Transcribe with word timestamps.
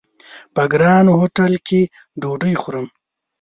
په 0.53 0.63
ګران 0.73 1.05
هوټل 1.17 1.53
کې 1.67 1.81
ډوډۍ 2.21 2.53
خورم! 2.61 2.87